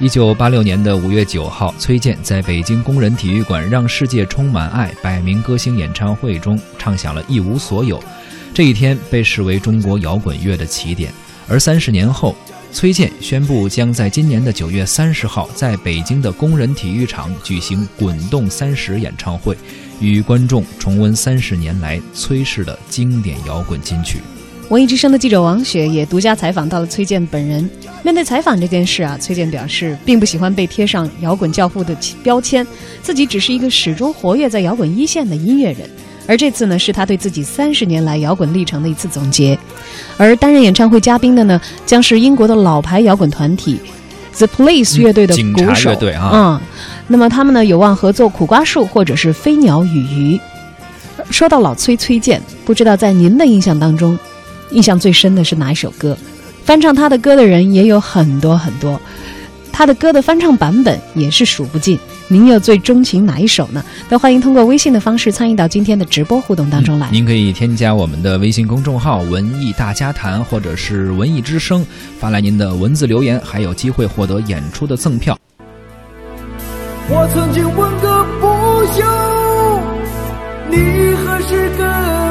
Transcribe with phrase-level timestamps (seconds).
[0.00, 7.98] 一九八六年的五月九号，崔健在北京工人体育馆《让世界充满爱》百名歌星演唱会中唱响了《一无所有》。
[8.54, 11.12] 这一天被视为中国摇滚乐的起点。
[11.48, 12.36] 而三十年后，
[12.70, 19.58] 崔健宣布将在今年的九月三十号在北京的工人体育场举行《滚动三十》演唱会，
[20.00, 24.20] 与观众重温三十年来崔氏的经典摇滚金曲。
[24.68, 27.68] 文艺之声的记者王雪也独家采访到了崔健本人。
[28.02, 32.66] 面对采访这件事啊，崔健表示并不喜欢被贴上摇滚教父的标签，
[33.00, 35.88] 自己只是一个始终活跃在摇滚一线的音乐人。
[36.26, 39.58] 而这次呢，是他对自己三十年来摇滚历程的一次总结。
[40.18, 43.80] 而担任演唱会嘉宾的呢，将是英国的老牌摇滚团体
[44.36, 45.90] The Police 乐队的鼓手。
[45.90, 46.60] 乐队啊，嗯，
[47.06, 50.40] 那么他们呢有望合作苦瓜树或者是飞鸟与鱼。
[51.30, 54.18] 说到老崔崔健，不知道在您的印象当中。
[54.70, 56.16] 印象最深的是哪一首歌？
[56.64, 59.00] 翻唱他的歌的人也有很多很多，
[59.72, 61.98] 他的歌的翻唱版本也是数不尽。
[62.30, 63.82] 您又最钟情哪一首呢？
[64.06, 67.08] 都欢迎通过微信的方式参与到今天的直播互动当中来。
[67.10, 71.82] 您可以添加我们的微信公众号“文艺大家谈”或者是“文艺之声”，
[72.20, 75.38] 发来您的文字留言，还有机会获得演出的赠票。
[77.08, 78.46] 我曾经问个不
[78.92, 79.02] 休，
[80.68, 80.76] 你
[81.14, 82.27] 何时跟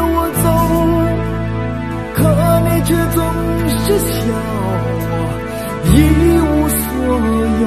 [3.18, 3.24] 总
[3.68, 4.16] 是笑
[5.02, 5.14] 我
[5.90, 5.96] 一
[6.38, 6.86] 无所
[7.62, 7.66] 有。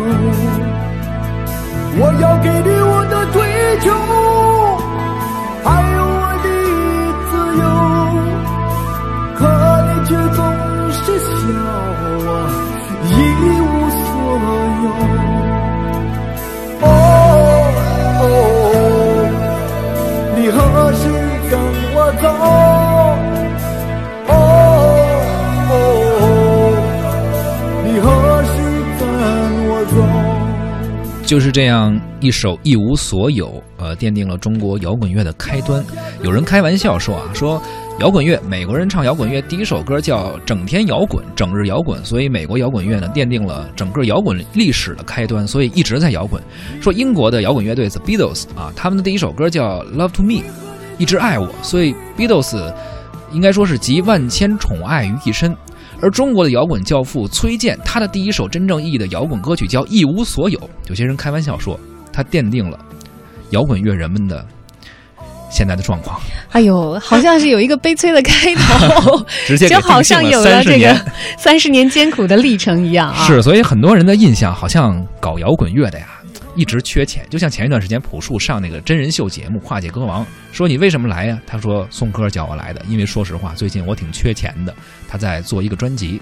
[1.98, 2.70] 我要给你
[31.30, 35.80] 就是这样一首一无所有，呃，奠定了中国摇滚乐的开端。
[36.24, 37.62] 有人开玩笑说啊，说
[38.00, 46.42] 摇滚乐，美国人唱摇滚乐第一首歌叫《整天摇滚》，整日摇滚，所以美国摇滚乐呢奠定了整个摇滚历史的开端，所以一直在摇滚。
[46.82, 50.32] 说英国的摇滚乐队 The Beatles 啊，他们的第一首歌叫《Love to Me》，
[50.98, 52.74] 一直爱我，所以 Beatles
[53.30, 55.56] 应该说是集万千宠爱于一身。
[56.02, 60.58] 而中国的摇滚教父崔健，他的第一首真正意义的摇滚歌曲叫《一无所有》。
[60.88, 61.78] 有些人开玩笑说，
[62.12, 62.78] 他奠定了
[63.50, 64.44] 摇滚乐人们的
[65.50, 66.18] 现在的状况。
[66.52, 70.96] 哎呦，好像是有一个悲催的开头， 直接就好像有了这个
[71.36, 73.26] 三十年艰苦的历程一样啊。
[73.26, 76.06] 是，所以很多人的印象好像搞摇滚乐的呀。
[76.60, 80.22] 一直缺钱，就像前一段时间朴树上那个真人秀节目《跨界歌王》，
[80.52, 81.40] 说你为什么来呀？
[81.46, 84.74] 他说宋柯叫我来的，因为说实话，最近我挺缺钱的。
[85.08, 86.20] 他在做一个专辑。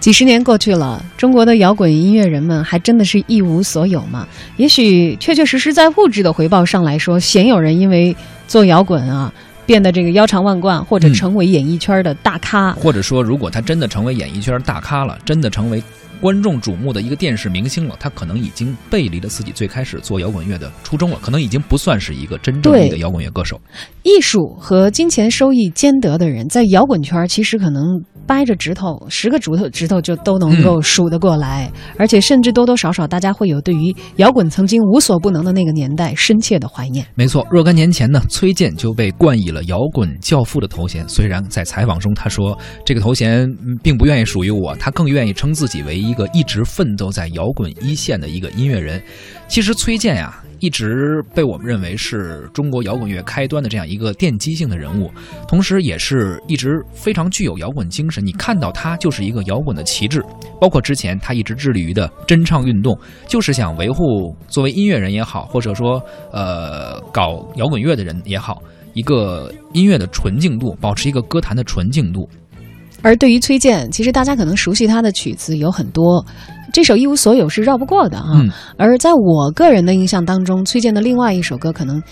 [0.00, 4.26] 几十年过去了，中国的摇滚音乐人们还真的是一无所有吗？
[4.56, 9.30] 也许确确实实在物质的回报上来说，鲜有人因为做摇滚啊
[9.66, 12.72] 变得这个腰缠万贯，或者成为演艺圈的大咖。
[12.72, 15.82] 或者说，如果他真的成为演艺圈大咖了，真的成为。
[16.20, 23.60] 观众瞩目的一个电视明星了，他可能已经背离了自己最开始做摇滚乐的初衷了，可能已经不算是一个真正的摇滚乐歌手。
[24.02, 27.84] 艺术和金钱收益兼得的人，在摇滚圈其实可能
[28.26, 37.06] 掰着指头，十个指头指头就都能够数得过来，而且甚至多多少少大家会有对于摇滚曾经无所不能的那个年代深切的怀念。
[37.14, 41.08] 没错，若干年前呢，崔健就被冠以了摇滚教父的头衔。
[41.08, 43.46] 虽然在采访中他说这个头衔
[43.82, 46.07] 并不愿意属于我，他更愿意称自己为。
[46.08, 49.02] 一个一直奋斗在摇滚一线的一个音乐人，
[49.46, 55.10] 其实崔健呀，一直被我们认为是中国摇滚乐开端的这样一个奠基性的人物，
[55.46, 58.24] 同时也是一直非常具有摇滚精神。
[58.24, 60.24] 你看到他就是一个摇滚的旗帜，
[60.58, 66.02] 包括之前他一直致力于的真唱运动，就是想维护作为音乐人也好，或者说
[66.32, 68.62] 呃搞摇滚乐的人也好，
[68.94, 72.28] 一个音乐的纯净度，保持一个歌坛的纯净度。
[73.02, 76.24] 而对于崔健，其实大家可能熟悉他的曲子有很多，
[76.72, 78.42] 这首《一无所有》是绕不过的啊。
[78.76, 82.02] 而在我个人的印象当中，崔健的另外一首歌可能。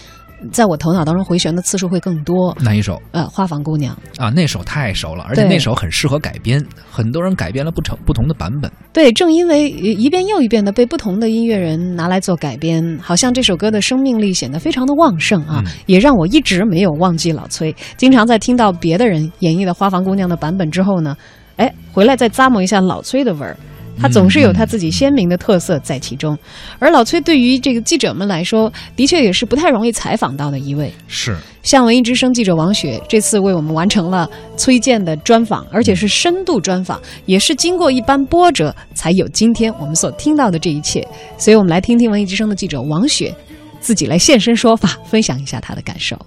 [0.53, 2.57] 在我头脑当中回旋的次数会更多。
[2.61, 3.01] 哪一首？
[3.13, 8.71] 呃，花房姑娘啊，那首太熟了，而且那首很适合改编，很多人改编了不成不同的版本。
[8.93, 17.75] 对，正因为一遍又一遍的被不同的音乐人拿来做改编，好像这首歌的生命力显得非常的旺盛啊，也让我一直没有忘记老崔。
[17.97, 21.17] 经常在听到别的人演绎的花房姑娘的版本之后呢，
[21.57, 23.57] 哎，回来再咂摸一下老崔的味儿。
[24.01, 26.39] 他总是有他自己鲜明的特色在其中。
[26.79, 30.93] 而老崔对于这个记者们来说，的确也是不太容易采访到的一位。
[31.09, 41.07] 是，像文艺之声记者王雪这次为我们完成了崔健的专访，而且是深度专访，也是经过一番波折才有今天我们所听到的这一切。
[41.39, 43.35] 所以我们来听听文艺之声的记者王雪
[43.81, 46.19] 自己来现身说法，分享一下他的感受。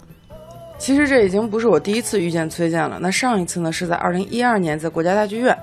[0.79, 2.97] 其实这已经不是我第一次遇见崔健了。
[3.01, 5.55] 那上一次呢，是在二零一二年在国家大剧院，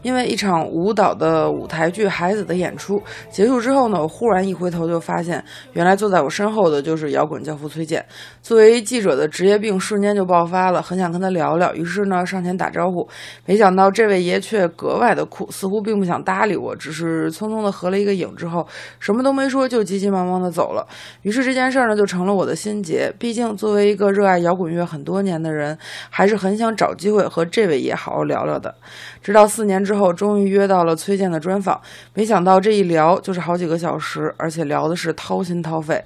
[0.00, 8.02] 因为一场舞蹈的舞台剧《孩子》的演出结束之后呢，我忽然一回头就发现，原来坐在我身后的就是摇滚教父崔健。
[8.40, 13.06] 作为记者的职业病瞬间就爆发了，很想跟他聊聊，于是呢上前打招呼，
[13.44, 18.66] 没想到这位爷却格外的酷，似乎并不想搭理我，只是匆匆的合了一个影之后，
[18.98, 20.86] 什么都没说就急急忙忙的走了。
[21.20, 24.61] 于是这件事呢就成了我的心结，毕竟作为一个热爱摇滚。
[24.62, 25.76] 滚乐很多年的人，
[26.08, 28.72] 还是很想找机会和这位爷好好聊聊的。
[29.20, 31.80] 直到四年之后，终于约到了崔健的专访，
[32.14, 36.04] 没想到这一聊就是好几个小时，而且聊的是掏心掏肺。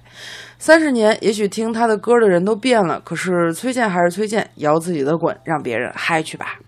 [0.58, 6.58] 三十年，也许听他的歌的人都变了，可是崔健还是崔健，摇自己的滚，让别人嗨去吧。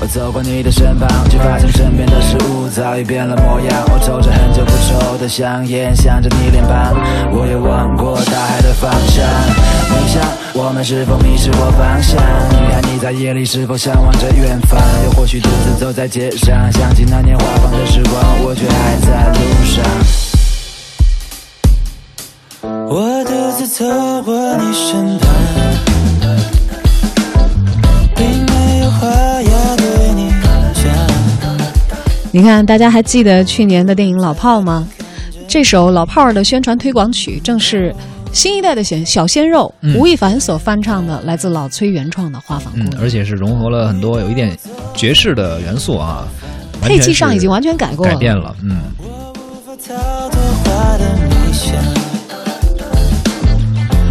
[0.00, 3.84] 我走过你的身旁，却发现身边的事物早已变了模样。
[3.92, 6.94] 我抽着很久不抽的香烟，想着你脸庞。
[7.32, 9.26] 我也望过大海的方向，
[9.90, 10.22] 你想
[10.54, 12.14] 我们是否迷失过方向？
[12.50, 14.80] 女孩，你在夜里是否向往着远方？
[15.04, 19.82] 又或许独自走在街上，想起那年花放的时光，我却还在路上。
[22.88, 23.84] 我独自走
[24.22, 25.28] 过你身旁。
[32.30, 34.86] 你看，大家还记得去年的电影《老炮》吗？
[35.48, 37.94] 这首《老炮儿》的宣传推广曲，正是
[38.32, 44.54] 新一代的小小鲜肉吴亦凡所翻唱的，来自老崔原创的《花房姑娘》，而且是融合了很多有一点
[44.94, 46.28] 爵士的元素啊，
[46.82, 48.78] 配器上已经完全改过改变了，嗯。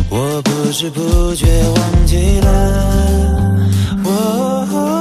[0.09, 3.67] 我不知不觉忘记了，
[4.03, 4.96] 我。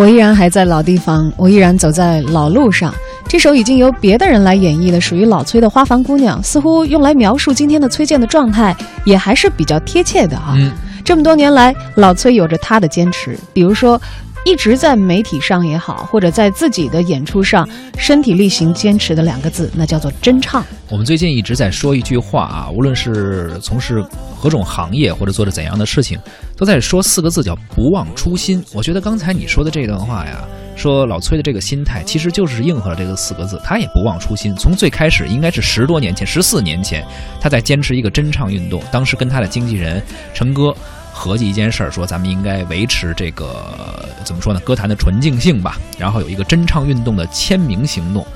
[0.00, 2.94] 我依然还在老地方，我依然走在老路上。
[3.28, 8.74] 这首已经由别的人来演绎的，属于老崔的《花房姑娘》，似乎用来描述今天的崔健的状态，
[9.04, 10.56] 也还是比较贴切的哈。
[11.04, 14.00] 这么多年来，老崔有着他的坚持，比如说。
[14.44, 20.64] 一直在媒体上也好，或者在自己的演出上身体力行坚持的两个字，那叫做真唱。
[20.88, 24.02] 我们最近一直在说一句话啊，无论是从事
[24.34, 26.18] 何种行业或者做着怎样的事情，
[26.56, 28.64] 都在说四个字叫不忘初心。
[28.72, 30.42] 我觉得刚才你说的这段话呀，
[30.74, 34.56] 说老崔的这个心态，其实就是应和了这个四个字，他也不忘初心。
[34.56, 37.06] 从最开始应该是十多年前、十四年前，
[37.38, 40.02] 他在坚持一个真唱运动，当时跟他的经纪人
[40.32, 40.74] 陈哥。
[41.20, 44.60] 合计一件事儿，说咱们应该维持这个怎么说呢？
[44.60, 45.78] 歌坛的纯净性吧。
[45.98, 48.26] 然后有一个真唱运动的签名行动，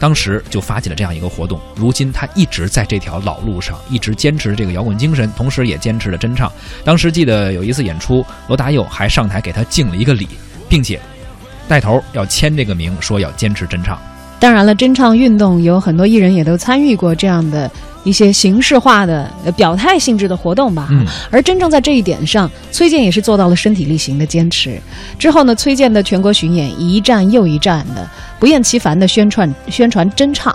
[0.00, 1.60] 当时就发起了这样一个活动。
[1.76, 6.50] 如今他一直在这条老路上，一直坚持这个摇滚精神，同时也坚持了真唱。
[6.84, 10.26] 当时记得有一次演出，罗大佑还上台给他敬了一个礼，
[10.68, 11.00] 并且
[11.68, 13.96] 带头要签这个名，说要坚持真唱。
[14.42, 17.70] 当然了，真唱运动有很多艺人也都参与过这样的。
[18.04, 20.88] 一些形式化的表态性质的活动吧，
[21.30, 24.76] 而真正在这一点上，崔健也是做到了身体力行的坚持。
[25.20, 28.04] 之后呢，崔健的全国巡演一站又一站的
[28.40, 30.52] 不厌其烦的宣传宣传真唱。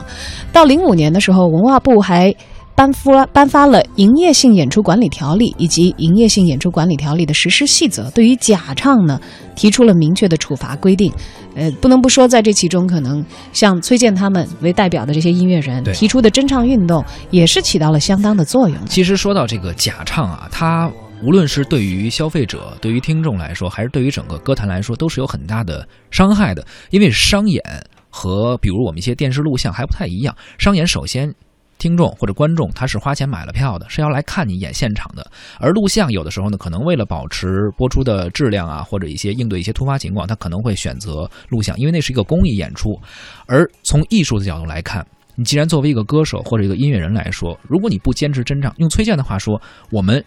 [0.51, 2.36] 到零五年的时候，文化部还
[2.78, 9.20] 颁发了颁发了营业性演出管理条例以及营业性演出管理条例的实施细则，对于假唱呢
[9.56, 11.12] 提出了明确的处罚规定。
[11.56, 18.78] 呃，不能不说，在这其中，可能像崔健他们为代表的这些音乐人提出的真唱运动，也是起到了相当的作用。
[18.86, 20.88] 其实说到这个假唱啊，它
[21.24, 26.64] 无论是对于消费者、对于听众来说，还是对于整个歌坛来说，都是有很大的伤害的。
[26.92, 27.60] 因为商演
[28.08, 31.34] 和比如我们一些电视录像还不太一样，商演首先
[31.78, 35.26] 听众或者观众他是花钱买了票的，是要来看你演现场的。
[35.60, 43.00] 而录像有的时候呢，可能为了保持播出的质量啊，或者一些应对一些突发情况，他可能会选择录像，因为那是一个公益演出。
[43.46, 45.06] 而从艺术的角度来看，
[45.36, 50.24] 你既然作为一个歌手或者一个音乐人来说，如果你不坚持真唱，用崔健的话说，我们。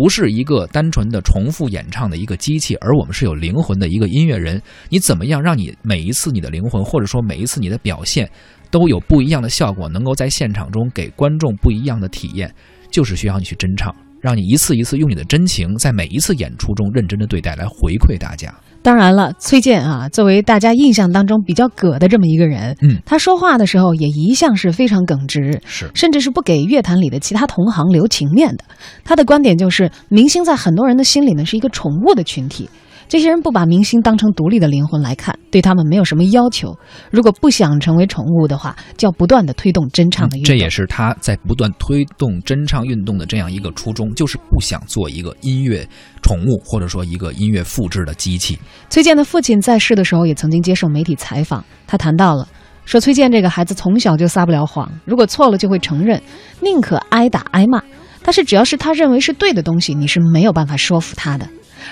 [0.00, 4.58] 不是一个单纯的重复演唱的一个机器，而我们是有灵魂的一个音乐人。
[4.88, 8.26] 你怎么样让你每一次你的灵魂，或者说每一次你的表现，
[8.70, 12.50] 都有不一样的效果，能够在现场中给观众不一样的体验，
[12.90, 18.54] 就是需要你去真唱，让你一次一次用你的真情，在每一次演出中认真的对待，来回馈大家。
[18.82, 28.64] 当然了，崔健啊，作为大家印象当中比较葛的这么一个人，嗯，他说话的时候也一向是非常耿直，是，甚至是不给乐坛里的其他同行留情面的。
[29.04, 32.70] 他的观点就是，明星在很多人的心里呢是一个宠物的群体。
[33.10, 36.72] 这些人不把明星当成独立的灵魂来看，对他们没有什么要求。
[37.10, 40.46] 如果不想成为宠物的话，就要不断的推动真唱的运动。
[40.46, 45.84] 这也是他在不断推动真唱运动的这样一个初衷，就是不想做一个音乐
[46.22, 48.56] 宠物，或者说一个音乐复制的机器。
[48.88, 52.46] 崔健的父亲在世的时候也曾经接受媒体采访，他谈到了
[52.84, 56.22] 说，崔健这个孩子从小就撒不了谎，如果错了就会承认，
[56.60, 57.82] 宁可挨打挨骂。
[58.22, 61.48] 但是只要是他认为是对的东西，你是没有办法说服他的。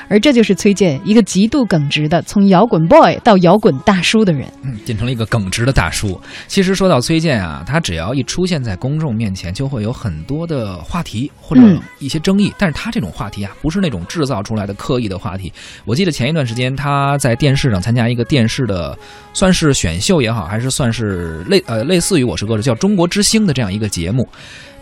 [0.09, 6.21] 而这就是崔健，一个极度耿直的从摇滚 boy 到摇滚大叔的人，嗯，变成了一个耿直的大叔。
[6.47, 11.62] 其实说到崔健啊，他只要一出现在公众面前，就会有很多的话题或者
[11.99, 12.52] 一些争议。
[12.59, 15.52] 但是他这种话题啊，不是那种制造出来的刻意的话题。
[15.85, 18.97] 我记得前一段时间他在电视上参加一个电视的，
[19.33, 24.28] 算是选秀也好，还是算是类呃类似于《我是歌手》叫《中国之星》的这样一个节目。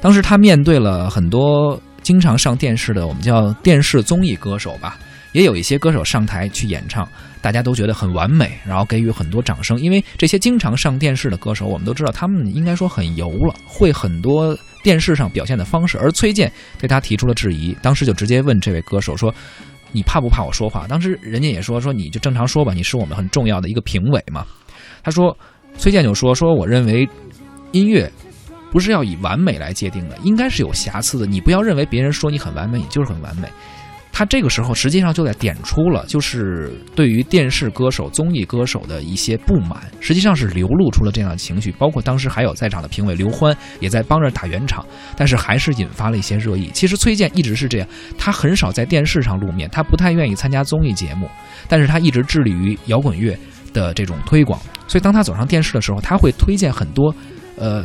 [0.00, 1.80] 当时他面对了很多。
[2.06, 4.96] 经常上电视的，我们叫电视综艺歌手吧，
[5.32, 7.04] 也有一些歌手上台去演唱，
[7.42, 9.76] 大家都觉得很完美，然后给予很多掌声。
[9.80, 15.98] 因为这些经常上电视的歌手，我们都知道他们应该说很油了，会很多电视上表现的方式。
[15.98, 16.48] 而崔健
[16.78, 19.34] 对他提出了质疑，当时就直接问这位歌手说
[19.90, 24.46] ：“你怕不怕我说话？”当时人家也说：“说你就正常说吧，你是我们很重要的一个评委嘛。”
[25.02, 25.36] 他说
[25.76, 27.08] ：“崔健就说说，我认为
[27.72, 28.08] 音乐。”
[28.70, 31.26] 不是要以完美来界定的，应该是有瑕疵的。
[31.26, 33.48] 你不要认为别人说你很完美，你就是很完美。
[34.12, 41.70] 他这个时候实际上就在点出了，就是对于电视歌手、综艺歌手的一些不满，实际上是流露出了这样的情绪。
[41.72, 44.82] 包括当时还有在场的评委刘欢也在帮着打圆场，
[45.18, 46.70] 但是还是引发了一些热议。
[46.72, 51.28] 其实崔健一直是这样，他很少在电视上露面，他不太愿意参加综艺节目，
[51.68, 53.38] 但是他一直致力于摇滚乐
[53.74, 54.58] 的这种推广。
[54.88, 57.14] 所以当他走上电视的时候，他会推荐很多，
[57.58, 57.84] 呃。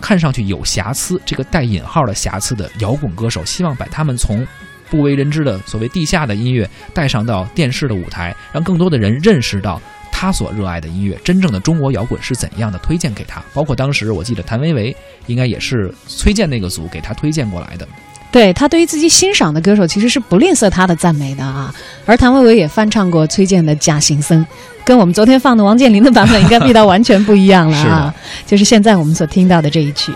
[0.00, 4.46] 看上去有瑕疵，这个带引号的瑕疵的摇滚歌手，希望把他们从
[4.88, 9.80] 不为人知的所谓地下的音乐带上到电视的舞台，让更多的人认识到
[10.12, 13.42] 他所热爱的音乐，真正的中国摇滚是怎样的，推荐给他。
[13.52, 17.86] 包括当时我记得谭维维应该也是崔健那个组给他推荐过来的。
[18.32, 21.74] 对他对于自己欣赏的歌手，其实是不吝啬他的赞美的啊。
[22.04, 24.44] 而谭维维也翻唱过崔健的《假行僧》，
[24.86, 28.14] 跟我们昨天放的王健林的版本应该 味道完全不一样了啊。
[28.46, 30.12] 就是现在我们所听到的这一曲。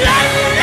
[0.00, 0.10] 啦
[0.58, 0.62] 啦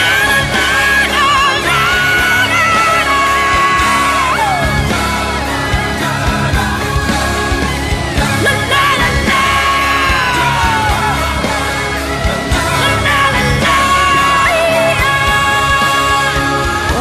[16.92, 16.98] 我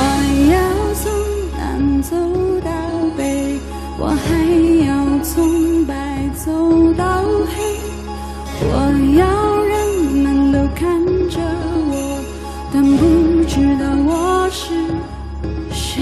[0.52, 0.54] 要
[0.94, 1.04] 从
[1.56, 2.10] 南走
[2.60, 2.70] 到
[3.16, 3.58] 北，
[3.98, 4.26] 我还
[4.86, 4.88] 要
[5.24, 5.92] 从白
[6.36, 6.46] 走
[6.94, 7.56] 到黑。
[8.60, 8.72] 我
[9.18, 9.47] 要。
[13.58, 14.72] 知道我是
[15.72, 16.00] 谁。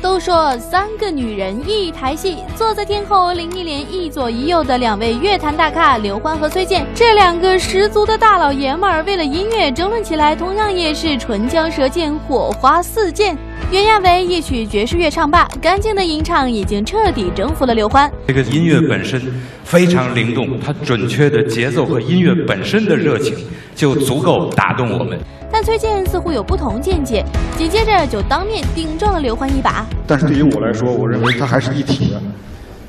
[0.00, 13.36] 都说三个女人一台戏，坐在天后林忆莲一左一右的两位乐坛大咖刘欢和崔健，这两个十足的大老爷们儿为了音乐争论起来，同样也是唇枪舌剑，火花四溅。
[13.74, 18.08] 袁娅维一曲爵士乐唱罢，干净的吟唱已经彻底征服了刘欢。
[18.28, 19.20] 这个音乐本身
[19.64, 23.34] 非常灵动，它准确的节奏和音乐本身的热情
[23.74, 25.18] 就足够打动我们。
[25.50, 27.24] 但崔健似乎有不同见解，
[27.56, 29.84] 紧接着就当面顶撞了刘欢一把。
[30.06, 32.22] 但是对于我来说，我认为它还是一体的，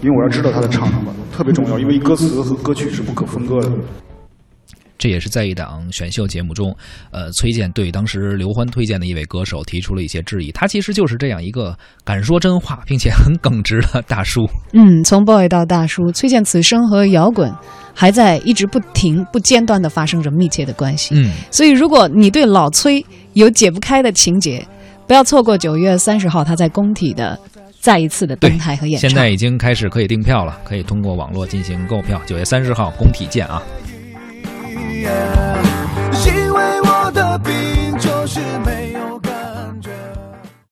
[0.02, 3.72] 因为我要知道他在唱什么，特别重要，因为歌词和歌曲是不可分割的。
[4.98, 6.76] 这也是在一档选秀节目中，
[7.12, 10.52] 呃，崔健对当时刘欢推荐的一位歌手提出了一些质疑。
[10.52, 14.48] 他其实就是这样一个敢说真话并且很耿直的大叔。
[14.74, 17.54] 嗯，从 boy 到大叔，崔健此生和摇滚
[17.94, 21.14] 还在一直不停、不间断的发生着密切的关系。
[21.16, 24.66] 嗯，所以如果你对老崔有解不开的情节，
[25.08, 27.38] 不要错过九月三十号他在工体的
[27.80, 29.10] 再一次的登台和演唱。
[29.10, 32.22] 现在已经开始可以订票了，可以通过网络进行购票。
[32.26, 33.62] 九月三十号工体见啊！
[35.04, 38.75] 因为我的病就是没。